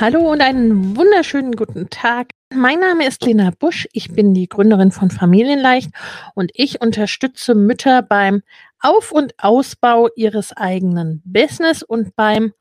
[0.00, 2.28] Hallo und einen wunderschönen guten Tag.
[2.54, 3.88] Mein Name ist Lena Busch.
[3.92, 5.90] Ich bin die Gründerin von Familienleicht
[6.36, 8.44] und ich unterstütze Mütter beim
[8.78, 12.52] Auf- und Ausbau ihres eigenen Business und beim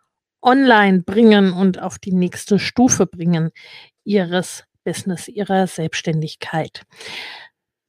[0.41, 3.51] Online bringen und auf die nächste Stufe bringen
[4.03, 6.81] ihres Business, ihrer Selbstständigkeit.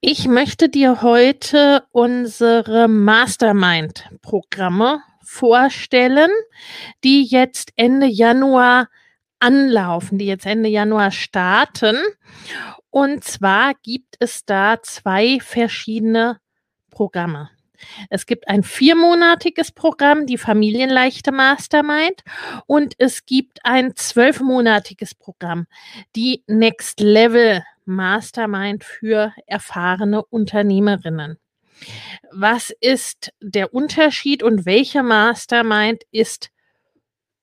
[0.03, 6.33] Ich möchte dir heute unsere Mastermind-Programme vorstellen,
[7.03, 8.89] die jetzt Ende Januar
[9.41, 11.97] anlaufen, die jetzt Ende Januar starten.
[12.91, 16.41] Und zwar gibt es da zwei verschiedene
[16.91, 17.51] Programme.
[18.11, 22.23] Es gibt ein viermonatiges Programm, die Familienleichte Mastermind,
[22.67, 25.67] und es gibt ein zwölfmonatiges Programm,
[26.17, 31.39] die Next Level Mastermind für erfahrene Unternehmerinnen.
[32.33, 36.51] Was ist der Unterschied und welche Mastermind ist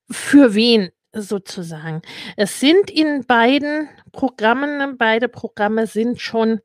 [0.10, 2.02] für wen sozusagen?
[2.38, 6.62] Es sind in beiden Programmen, beide Programme sind schon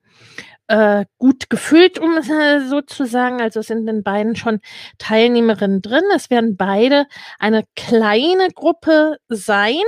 [0.69, 3.41] äh, gut gefüllt, um äh, so zu sagen.
[3.41, 4.61] Also sind in beiden schon
[4.99, 6.05] Teilnehmerinnen drin.
[6.15, 7.07] Es werden beide
[7.39, 9.83] eine kleine Gruppe sein,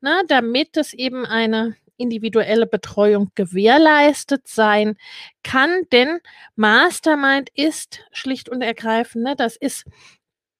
[0.00, 4.96] ne, damit es eben eine individuelle Betreuung gewährleistet sein
[5.42, 6.18] kann, denn
[6.56, 9.84] Mastermind ist schlicht und ergreifend, ne, das ist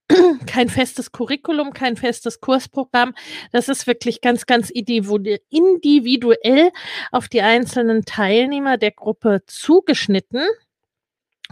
[0.46, 3.14] kein festes Curriculum, kein festes Kursprogramm.
[3.52, 6.70] Das ist wirklich ganz, ganz individuell
[7.10, 10.46] auf die einzelnen Teilnehmer der Gruppe zugeschnitten.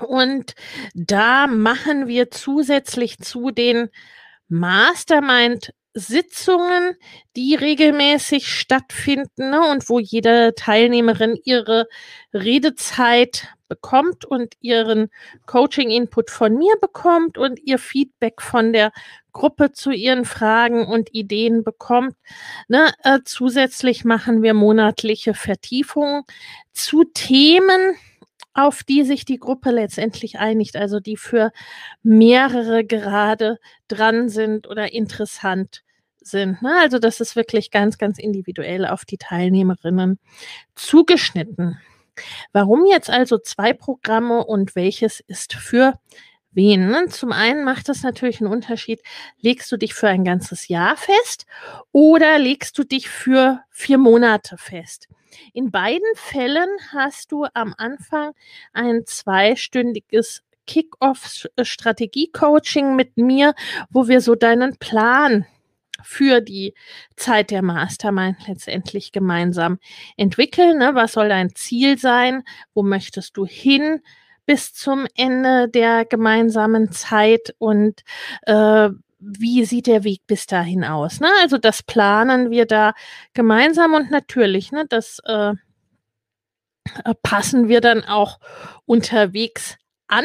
[0.00, 0.54] Und
[0.94, 3.90] da machen wir zusätzlich zu den
[4.48, 6.96] Mastermind Sitzungen,
[7.36, 11.88] die regelmäßig stattfinden ne, und wo jede Teilnehmerin ihre
[12.32, 15.10] Redezeit bekommt und ihren
[15.46, 18.92] Coaching-Input von mir bekommt und ihr Feedback von der
[19.32, 22.14] Gruppe zu ihren Fragen und Ideen bekommt.
[22.68, 26.22] Ne, äh, zusätzlich machen wir monatliche Vertiefungen
[26.72, 27.96] zu Themen,
[28.54, 31.52] auf die sich die Gruppe letztendlich einigt, also die für
[32.02, 35.82] mehrere gerade dran sind oder interessant
[36.20, 36.62] sind.
[36.62, 36.72] Ne?
[36.80, 40.18] Also das ist wirklich ganz, ganz individuell auf die Teilnehmerinnen
[40.74, 41.78] zugeschnitten.
[42.52, 45.94] Warum jetzt also zwei Programme und welches ist für
[46.52, 46.88] wen?
[46.88, 47.06] Ne?
[47.08, 49.00] Zum einen macht es natürlich einen Unterschied,
[49.40, 51.46] legst du dich für ein ganzes Jahr fest
[51.92, 55.08] oder legst du dich für vier Monate fest?
[55.52, 58.32] In beiden Fällen hast du am Anfang
[58.72, 63.54] ein zweistündiges Kick-Off-Strategie-Coaching mit mir,
[63.90, 65.46] wo wir so deinen Plan
[66.02, 66.74] für die
[67.16, 69.78] Zeit der Mastermind letztendlich gemeinsam
[70.16, 70.78] entwickeln.
[70.78, 70.94] Ne?
[70.94, 72.42] Was soll dein Ziel sein?
[72.74, 74.00] Wo möchtest du hin
[74.46, 77.54] bis zum Ende der gemeinsamen Zeit?
[77.58, 78.02] Und
[78.42, 78.90] äh,
[79.20, 81.20] wie sieht der Weg bis dahin aus?
[81.20, 81.28] Ne?
[81.40, 82.94] Also das planen wir da
[83.34, 85.52] gemeinsam und natürlich, ne, das äh,
[87.04, 88.38] äh, passen wir dann auch
[88.86, 89.76] unterwegs
[90.08, 90.24] an,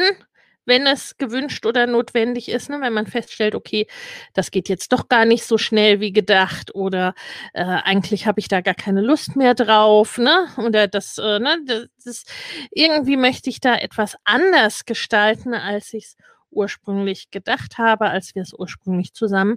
[0.64, 2.80] wenn es gewünscht oder notwendig ist, ne?
[2.80, 3.86] wenn man feststellt, okay,
[4.34, 7.14] das geht jetzt doch gar nicht so schnell wie gedacht oder
[7.54, 10.48] äh, eigentlich habe ich da gar keine Lust mehr drauf, ne?
[10.56, 12.24] Oder das, äh, ne, das, das
[12.72, 16.16] irgendwie möchte ich da etwas anders gestalten, als ich es
[16.56, 19.56] ursprünglich gedacht habe, als wir es ursprünglich zusammen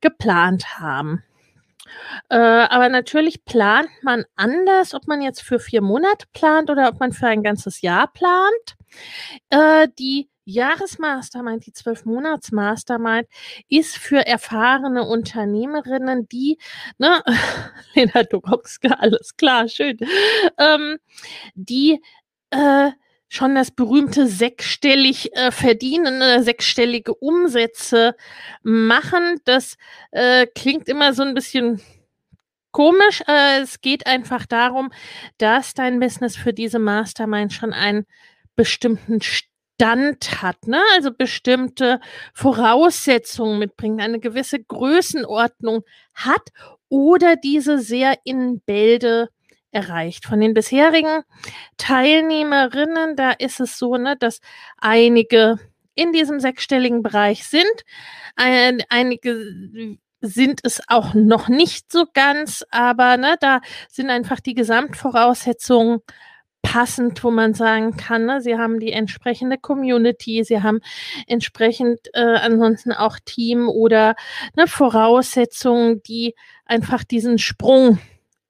[0.00, 1.22] geplant haben.
[2.28, 7.00] Äh, aber natürlich plant man anders, ob man jetzt für vier Monate plant oder ob
[7.00, 8.76] man für ein ganzes Jahr plant.
[9.50, 13.28] Äh, die Jahresmastermind, die zwölf Monats Mastermind,
[13.68, 16.58] ist für erfahrene Unternehmerinnen, die,
[16.98, 17.22] ne,
[17.94, 19.98] Lena Dogowska, alles klar, schön,
[20.58, 20.98] ähm,
[21.54, 22.00] die
[22.50, 22.90] äh,
[23.30, 28.16] schon das berühmte sechsstellig äh, verdienen oder sechsstellige Umsätze
[28.62, 29.40] machen.
[29.44, 29.76] Das
[30.10, 31.80] äh, klingt immer so ein bisschen
[32.72, 33.22] komisch.
[33.28, 34.90] Äh, es geht einfach darum,
[35.38, 38.04] dass dein Business für diese Mastermind schon einen
[38.56, 40.82] bestimmten Stand hat, ne?
[40.94, 42.00] also bestimmte
[42.34, 45.84] Voraussetzungen mitbringt, eine gewisse Größenordnung
[46.14, 46.50] hat
[46.88, 49.28] oder diese sehr in Bälde
[49.72, 50.26] erreicht.
[50.26, 51.22] Von den bisherigen
[51.76, 54.40] Teilnehmerinnen, da ist es so, ne, dass
[54.78, 55.58] einige
[55.94, 57.84] in diesem sechsstelligen Bereich sind.
[58.36, 64.54] Ein, einige sind es auch noch nicht so ganz, aber ne, da sind einfach die
[64.54, 66.00] Gesamtvoraussetzungen
[66.62, 70.80] passend, wo man sagen kann, ne, sie haben die entsprechende Community, sie haben
[71.26, 74.14] entsprechend äh, ansonsten auch Team oder
[74.56, 76.34] ne, Voraussetzungen, die
[76.66, 77.98] einfach diesen Sprung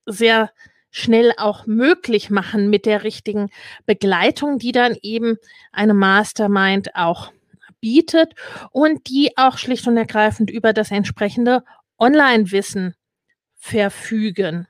[0.07, 0.51] sehr
[0.91, 3.51] schnell auch möglich machen mit der richtigen
[3.87, 5.37] Begleitung, die dann eben
[5.73, 7.33] eine Mastermind auch
[7.81, 8.35] bietet
[8.73, 11.65] und die auch schlicht und ergreifend über das entsprechende
[11.99, 12.95] Online-Wissen
[13.57, 14.67] verfügen.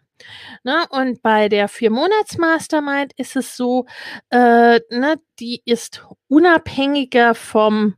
[0.65, 3.87] Ne, und bei der Vier-Monats-Mastermind ist es so,
[4.29, 7.97] äh, ne, die ist unabhängiger vom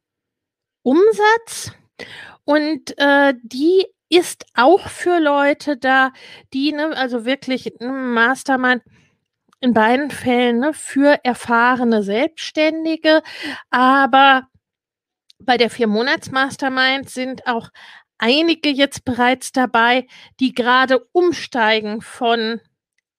[0.82, 1.72] Umsatz
[2.44, 6.12] und äh, die ist auch für Leute da,
[6.52, 8.82] die, ne, also wirklich ne, Mastermind
[9.60, 13.22] in beiden Fällen ne, für erfahrene Selbstständige,
[13.70, 14.48] aber
[15.38, 17.70] bei der Vier-Monats-Mastermind sind auch
[18.18, 20.06] einige jetzt bereits dabei,
[20.40, 22.60] die gerade umsteigen von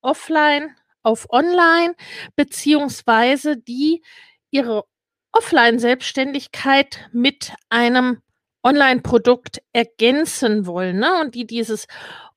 [0.02, 1.96] offline auf online,
[2.36, 4.04] beziehungsweise die
[4.52, 4.86] ihre
[5.32, 8.22] Offline-Selbstständigkeit mit einem
[8.64, 11.22] Online-Produkt ergänzen wollen ne?
[11.22, 11.88] und die dieses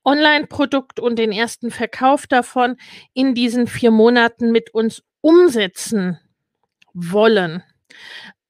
[0.05, 2.76] Online-Produkt und den ersten Verkauf davon
[3.12, 6.19] in diesen vier Monaten mit uns umsetzen
[6.94, 7.62] wollen.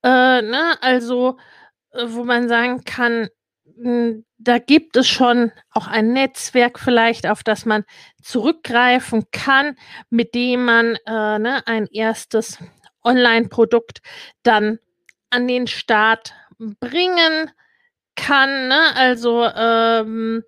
[0.02, 0.76] Äh, ne?
[0.82, 1.38] Also,
[1.92, 3.28] äh, wo man sagen kann,
[3.76, 7.84] hm, da gibt es schon auch ein Netzwerk vielleicht, auf das man
[8.22, 9.76] zurückgreifen kann,
[10.10, 12.58] mit dem man äh, ne, ein erstes
[13.02, 14.00] Online-Produkt
[14.42, 14.78] dann
[15.30, 17.50] an den Start bringen
[18.16, 18.68] kann.
[18.68, 18.96] Ne?
[18.96, 20.42] Also ähm,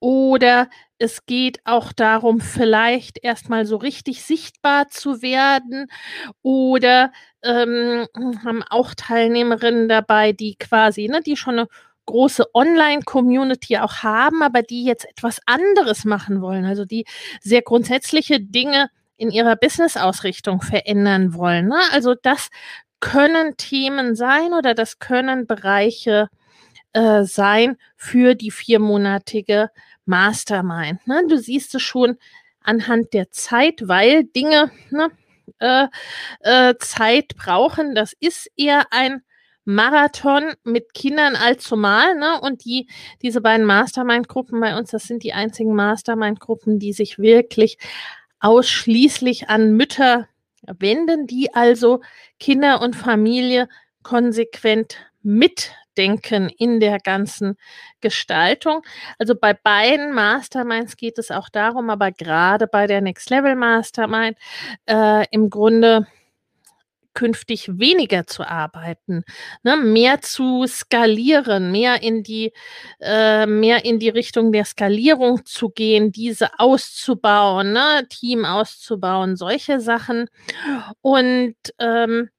[0.00, 0.68] oder
[0.98, 5.86] es geht auch darum, vielleicht erstmal so richtig sichtbar zu werden.
[6.42, 7.12] Oder
[7.42, 8.06] ähm,
[8.44, 11.68] haben auch Teilnehmerinnen dabei, die quasi, ne, die schon eine
[12.06, 16.64] große Online-Community auch haben, aber die jetzt etwas anderes machen wollen.
[16.64, 17.04] Also die
[17.40, 21.68] sehr grundsätzliche Dinge in ihrer Business-Ausrichtung verändern wollen.
[21.68, 21.78] Ne?
[21.92, 22.48] Also das
[23.00, 26.28] können Themen sein oder das können Bereiche
[26.92, 29.70] äh, sein für die viermonatige
[30.04, 31.06] Mastermind.
[31.06, 31.24] Ne?
[31.28, 32.18] Du siehst es schon
[32.60, 35.10] anhand der Zeit, weil Dinge ne,
[35.58, 35.86] äh,
[36.40, 37.94] äh, Zeit brauchen.
[37.94, 39.22] Das ist eher ein
[39.64, 42.40] Marathon mit Kindern allzumal, ne?
[42.40, 42.88] Und die,
[43.22, 47.78] diese beiden Mastermind-Gruppen bei uns, das sind die einzigen Mastermind-Gruppen, die sich wirklich
[48.40, 50.28] ausschließlich an Mütter
[50.66, 52.00] wenden, die also
[52.40, 53.68] Kinder und Familie
[54.02, 54.96] konsequent
[55.92, 57.56] mitdenken in der ganzen
[58.00, 58.82] Gestaltung.
[59.18, 64.36] Also bei beiden Masterminds geht es auch darum, aber gerade bei der Next Level Mastermind
[64.86, 66.06] äh, im Grunde
[67.14, 69.22] künftig weniger zu arbeiten,
[69.62, 72.54] ne, mehr zu skalieren, mehr in die
[73.00, 79.78] äh, mehr in die Richtung der Skalierung zu gehen, diese auszubauen, ne, Team auszubauen, solche
[79.78, 80.30] Sachen.
[81.02, 82.30] Und ähm, hm,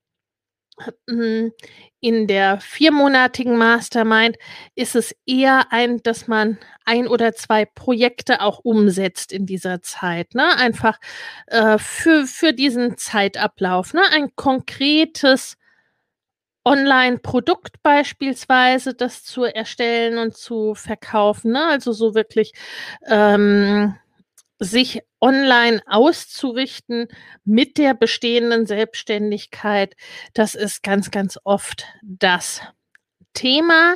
[1.05, 4.37] in der viermonatigen Mastermind
[4.75, 10.33] ist es eher ein, dass man ein oder zwei Projekte auch umsetzt in dieser Zeit.
[10.33, 10.57] Ne?
[10.57, 10.99] Einfach
[11.47, 13.93] äh, für, für diesen Zeitablauf.
[13.93, 14.01] Ne?
[14.11, 15.57] Ein konkretes
[16.65, 21.51] Online-Produkt beispielsweise, das zu erstellen und zu verkaufen.
[21.51, 21.65] Ne?
[21.65, 22.53] Also so wirklich
[23.05, 23.95] ähm,
[24.63, 27.08] sich online auszurichten
[27.46, 29.96] mit der bestehenden Selbstständigkeit,
[30.34, 32.62] das ist ganz, ganz oft das
[33.34, 33.96] Thema.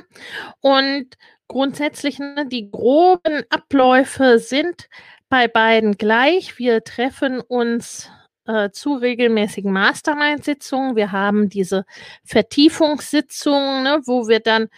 [0.60, 1.16] Und
[1.48, 4.90] grundsätzlich ne, die groben Abläufe sind
[5.30, 6.58] bei beiden gleich.
[6.58, 8.10] Wir treffen uns
[8.46, 10.96] äh, zu regelmäßigen Mastermind-Sitzungen.
[10.96, 11.86] Wir haben diese
[12.24, 14.70] Vertiefungssitzungen, ne, wo wir dann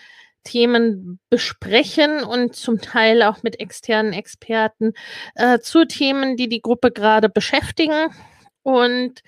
[0.43, 4.93] Themen besprechen und zum Teil auch mit externen Experten
[5.35, 8.13] äh, zu Themen, die die Gruppe gerade beschäftigen.
[8.63, 9.21] Und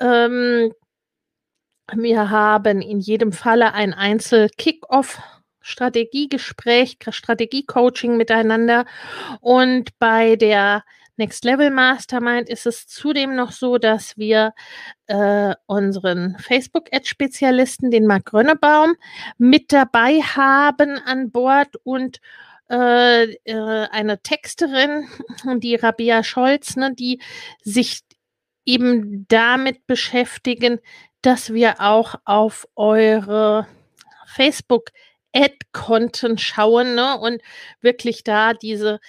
[0.00, 0.72] ähm,
[1.94, 5.20] wir haben in jedem Falle ein Einzel-Kick-Off
[5.60, 8.86] Strategiegespräch, Strategiecoaching miteinander.
[9.40, 10.82] Und bei der
[11.18, 14.54] Next Level Mastermind ist es zudem noch so, dass wir
[15.08, 18.94] äh, unseren Facebook-Ad-Spezialisten, den Marc Grönebaum,
[19.36, 22.20] mit dabei haben an Bord und
[22.70, 25.08] äh, äh, eine Texterin,
[25.56, 27.20] die Rabia Scholz, ne, die
[27.64, 28.02] sich
[28.64, 30.78] eben damit beschäftigen,
[31.20, 33.66] dass wir auch auf eure
[34.26, 34.90] Facebook
[35.32, 37.42] Ad-Konten schauen ne, und
[37.80, 39.00] wirklich da diese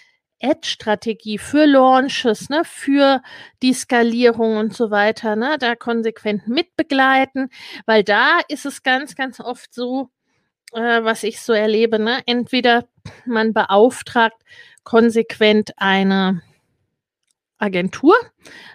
[0.41, 3.21] Ad-Strategie für Launches, ne, für
[3.61, 7.49] die Skalierung und so weiter, ne, da konsequent mitbegleiten,
[7.85, 10.09] weil da ist es ganz, ganz oft so,
[10.73, 12.87] äh, was ich so erlebe, ne, entweder
[13.25, 14.41] man beauftragt
[14.83, 16.41] konsequent eine
[17.57, 18.15] Agentur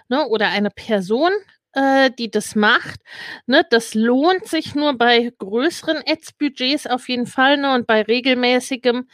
[0.09, 1.31] ne, oder eine Person,
[1.75, 3.01] äh, die das macht.
[3.45, 9.07] Ne, das lohnt sich nur bei größeren Ads-Budgets auf jeden Fall ne, und bei regelmäßigem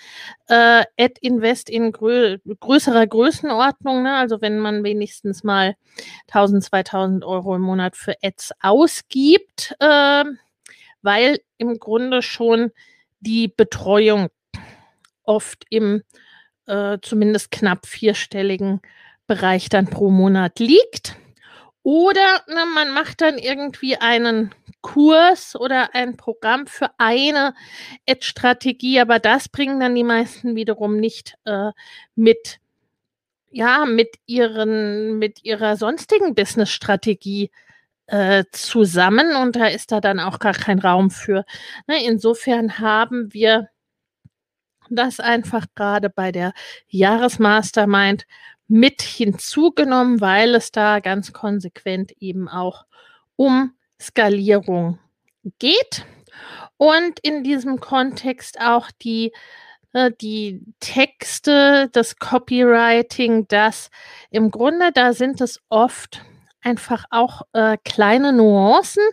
[0.47, 4.03] äh, Ad-Invest in grö größerer Größenordnung.
[4.03, 5.75] Ne, also wenn man wenigstens mal
[6.27, 10.23] 1000, 2000 Euro im Monat für Ads ausgibt, äh,
[11.01, 12.71] weil im Grunde schon
[13.21, 14.29] die Betreuung
[15.23, 16.03] oft im
[16.67, 18.81] äh, zumindest knapp vierstelligen
[19.25, 21.15] Bereich dann pro Monat liegt.
[21.83, 27.53] Oder ne, man macht dann irgendwie einen Kurs oder ein Programm für eine
[28.07, 31.71] Ad-Strategie, aber das bringen dann die meisten wiederum nicht äh,
[32.15, 32.59] mit,
[33.49, 37.51] ja, mit ihren, mit ihrer sonstigen Business-Strategie
[38.07, 41.45] äh, zusammen und da ist da dann auch gar kein Raum für.
[41.87, 43.69] Ne, insofern haben wir
[44.89, 46.53] das einfach gerade bei der
[46.89, 48.25] Jahresmastermind
[48.71, 52.85] mit hinzugenommen, weil es da ganz konsequent eben auch
[53.35, 54.97] um Skalierung
[55.59, 56.05] geht.
[56.77, 59.33] Und in diesem Kontext auch die
[59.91, 63.89] äh, die Texte, das Copywriting, das
[64.29, 66.21] im Grunde, da sind es oft
[66.61, 69.03] einfach auch äh, kleine Nuancen,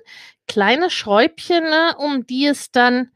[0.47, 3.11] kleine Schräubchen, ne, um die es dann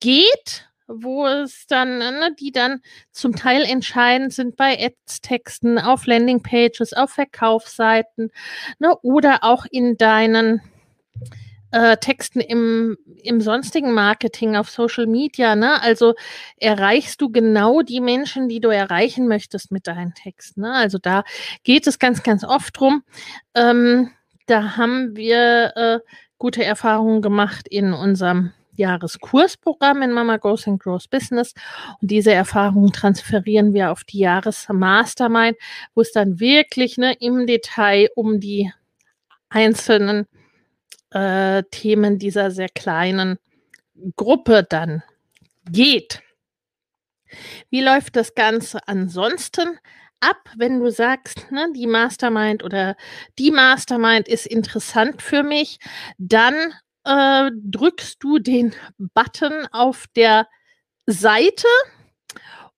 [0.00, 2.80] geht wo es dann, ne, die dann
[3.12, 8.30] zum Teil entscheidend sind bei Ads-Texten, auf Landingpages, auf Verkaufsseiten
[8.78, 10.60] ne, oder auch in deinen
[11.72, 15.56] äh, Texten im, im sonstigen Marketing auf Social Media.
[15.56, 15.80] Ne?
[15.82, 16.14] Also
[16.58, 20.62] erreichst du genau die Menschen, die du erreichen möchtest mit deinen Texten.
[20.62, 20.72] Ne?
[20.72, 21.24] Also da
[21.64, 23.02] geht es ganz, ganz oft drum.
[23.54, 24.10] Ähm,
[24.46, 25.98] da haben wir äh,
[26.38, 31.54] gute Erfahrungen gemacht in unserem Jahreskursprogramm in Mama Goes and Grows Business.
[32.00, 35.56] Und diese Erfahrungen transferieren wir auf die Jahresmastermind,
[35.94, 38.72] wo es dann wirklich ne, im Detail um die
[39.48, 40.26] einzelnen
[41.10, 43.38] äh, Themen dieser sehr kleinen
[44.16, 45.02] Gruppe dann
[45.70, 46.22] geht.
[47.70, 49.78] Wie läuft das Ganze ansonsten
[50.20, 52.96] ab, wenn du sagst, ne, die Mastermind oder
[53.38, 55.78] die Mastermind ist interessant für mich,
[56.18, 56.54] dann
[57.06, 60.48] äh, drückst du den Button auf der
[61.06, 61.68] Seite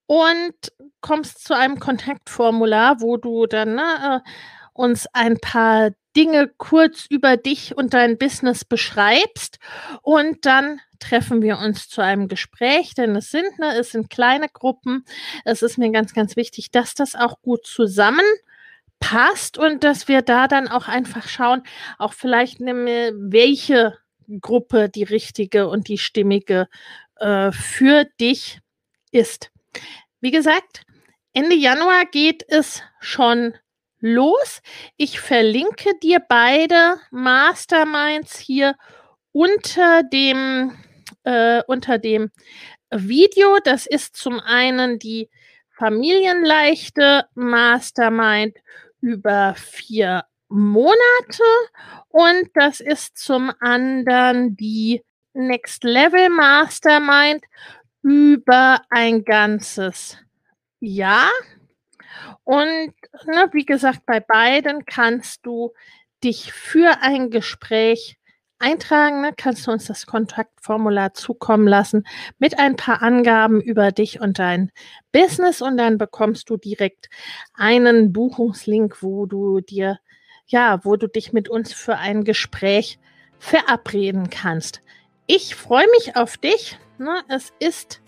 [0.05, 0.53] und
[1.01, 4.29] kommst zu einem Kontaktformular, wo du dann ne, äh,
[4.73, 9.59] uns ein paar Dinge kurz über dich und dein Business beschreibst
[10.01, 14.49] und dann treffen wir uns zu einem Gespräch, denn es sind, ne, es sind kleine
[14.49, 15.05] Gruppen.
[15.45, 20.47] Es ist mir ganz, ganz wichtig, dass das auch gut zusammenpasst und dass wir da
[20.47, 21.63] dann auch einfach schauen,
[21.97, 23.97] auch vielleicht ne, welche
[24.41, 26.67] Gruppe die richtige und die stimmige
[27.17, 28.59] äh, für dich
[29.11, 29.51] ist.
[30.21, 30.83] Wie gesagt,
[31.33, 33.53] Ende Januar geht es schon
[33.99, 34.61] los.
[34.97, 38.75] Ich verlinke dir beide Masterminds hier
[39.31, 40.75] unter dem,
[41.23, 42.31] äh, unter dem
[42.91, 43.59] Video.
[43.63, 45.29] Das ist zum einen die
[45.77, 48.57] familienleichte Mastermind
[49.01, 51.43] über vier Monate
[52.09, 55.03] und das ist zum anderen die
[55.33, 57.43] Next Level Mastermind
[58.01, 60.17] über ein ganzes
[60.79, 61.29] Jahr.
[62.43, 62.93] Und
[63.25, 65.73] ne, wie gesagt, bei beiden kannst du
[66.23, 68.17] dich für ein Gespräch
[68.57, 72.05] eintragen, ne, kannst du uns das Kontaktformular zukommen lassen
[72.39, 74.71] mit ein paar Angaben über dich und dein
[75.11, 77.09] Business und dann bekommst du direkt
[77.53, 79.99] einen Buchungslink, wo du dir
[80.49, 82.99] ja, wo du dich mit uns für ein Gespräch
[83.37, 84.81] verabreden kannst.
[85.27, 86.77] Ich freue mich auf dich.
[86.97, 87.23] Ne?
[87.29, 88.01] Es ist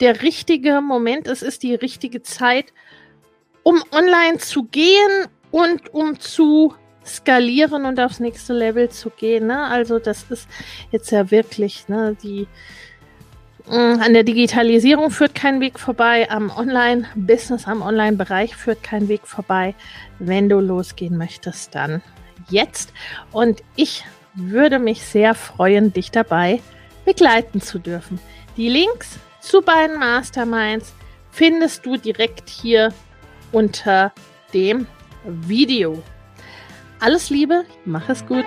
[0.00, 2.74] der richtige Moment, es ist die richtige Zeit,
[3.62, 6.74] um online zu gehen und um zu
[7.04, 9.46] skalieren und aufs nächste Level zu gehen.
[9.46, 9.64] Ne?
[9.64, 10.48] Also das ist
[10.90, 12.48] jetzt ja wirklich ne, die
[13.68, 19.74] an der Digitalisierung führt kein Weg vorbei, am Online-Business, am Online-Bereich führt kein Weg vorbei.
[20.18, 22.02] Wenn du losgehen möchtest, dann
[22.48, 22.92] jetzt.
[23.32, 24.04] Und ich
[24.34, 26.60] würde mich sehr freuen, dich dabei
[27.04, 28.20] begleiten zu dürfen.
[28.56, 30.92] Die Links zu beiden Masterminds
[31.30, 32.92] findest du direkt hier
[33.52, 34.12] unter
[34.52, 34.86] dem
[35.24, 36.02] Video.
[37.00, 38.46] Alles Liebe, mach es gut.